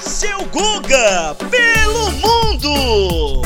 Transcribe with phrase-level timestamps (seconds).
[0.00, 3.42] Seu Guga pelo mundo!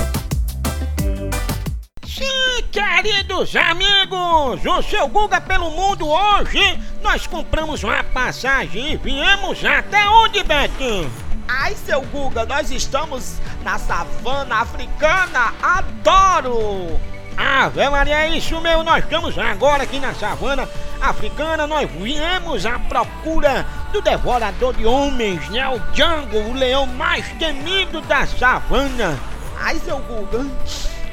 [2.07, 9.65] Sim, queridos amigos, o seu Guga pelo mundo hoje nós compramos uma passagem e viemos
[9.65, 11.11] até onde, Betinho?
[11.49, 17.01] Ai, seu Guga, nós estamos na savana africana, adoro!
[17.37, 20.69] Ave Maria, é isso mesmo, nós estamos agora aqui na savana
[21.01, 25.69] africana, nós viemos à procura do devorador de homens, né?
[25.69, 29.17] O Django, o leão mais temido da savana.
[29.61, 30.45] Ai, seu Guga,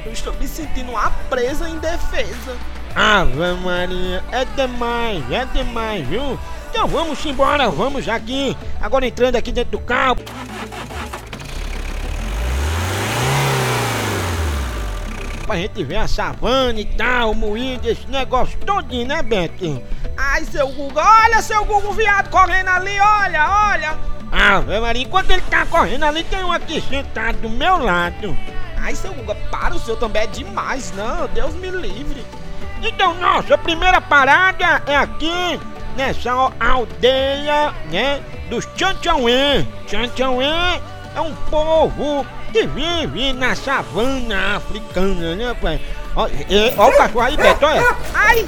[0.03, 2.57] eu estou me sentindo uma presa indefesa.
[2.95, 6.39] Ave Maria, é demais, é demais, viu?
[6.71, 8.57] Então vamos embora, vamos aqui.
[8.81, 10.17] Agora entrando aqui dentro do carro.
[15.51, 19.83] Pra gente ver a savana e tal, o moído, esse negócio todinho, né, Beto?
[20.15, 23.97] Ai, seu Guga, olha seu Guga, o viado correndo ali, olha, olha.
[24.31, 28.33] Ave Maria, enquanto ele tá correndo ali, tem um aqui sentado do meu lado.
[28.77, 32.25] Ai, seu Guga, para, o seu também é demais, não, Deus me livre.
[32.81, 35.59] Então, nossa primeira parada é aqui,
[35.97, 39.65] nessa aldeia, né, dos Tchanchauê.
[39.85, 40.79] Tchanchauê
[41.15, 45.79] é um povo que vive na savana africana, né, pai?
[46.15, 47.95] Ó, é, ó o cachorro aí, Beto, olha.
[48.13, 48.45] Ai,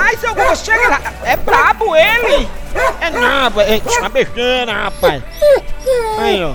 [0.00, 2.48] ai, seu Guga, chega lá, é brabo ele.
[3.00, 5.22] É nada, é uma besteira, rapaz.
[6.18, 6.54] Aí, ó.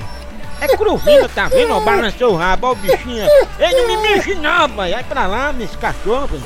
[0.62, 1.74] É cruvinho, tá vendo?
[1.74, 3.28] Ó, balançou o rabo, ó o bichinho.
[3.58, 4.92] Ele não me mexe não, pai.
[4.92, 6.42] Vai pra lá, meus cachorros.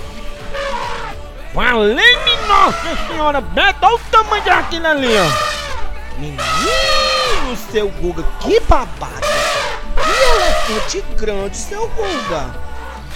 [1.54, 5.56] Valeu-me Nossa Senhora, Beto, olha o tamanho daquilo ali, ó.
[6.18, 6.42] Menino,
[7.56, 9.26] seu Guga, que babado.
[9.96, 12.56] Que elefante grande, seu Guga.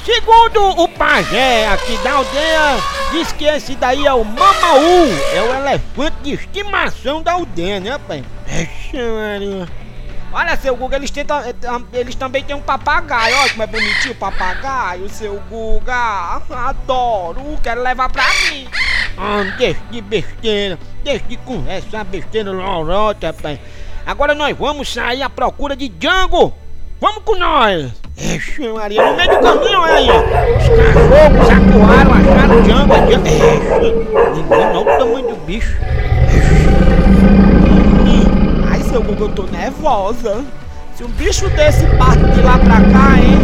[0.06, 2.78] Segundo o pajé aqui da aldeia,
[3.12, 7.98] diz que esse daí é o Mamaú, é o elefante de estimação da aldeia, né,
[8.08, 8.24] pai?
[8.94, 9.68] Maria.
[10.32, 11.42] Olha, seu Guga, eles, tentam,
[11.92, 13.36] eles também têm um papagaio.
[13.36, 16.40] Olha como é bonitinho o papagaio, seu Guga.
[16.50, 18.68] Adoro, quero levar pra mim.
[19.18, 23.60] Ah, deixa de besteira, deixa de conversa besteira lorota, pai.
[24.10, 26.52] Agora nós vamos sair à procura de Django.
[27.00, 27.92] Vamos com nós.
[28.18, 30.10] Ixi, Maria, no meio do caminho aí.
[30.10, 32.96] Os cachorros acuaram, acharam Django.
[33.06, 33.28] Django.
[33.28, 33.94] Ixi,
[34.34, 35.78] ninguém não o tamanho do bicho.
[38.72, 40.44] Ai, seu Guga, eu tô nervosa.
[40.96, 43.38] Se um bicho desse parte de lá pra cá, hein?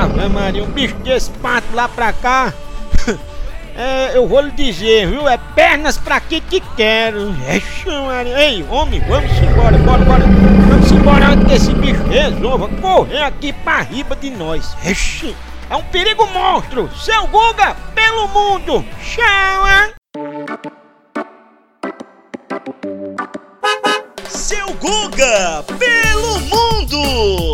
[0.00, 2.54] Ave Maria, um bicho desse parte lá pra cá.
[3.76, 5.28] É, eu vou lhe dizer, viu?
[5.28, 7.34] É pernas pra que que quero.
[7.54, 8.38] Ixi, Maria.
[8.38, 10.24] Ei, homem, vamos embora, bora, bora.
[10.68, 14.76] Vamos embora antes que esse bicho resolva correr aqui pra riba de nós.
[14.84, 15.34] Ixi,
[15.70, 16.90] é um perigo monstro.
[16.96, 18.84] Seu Guga, pelo mundo.
[19.02, 19.94] Tchau, hein?
[24.28, 27.51] Seu Guga pelo mundo!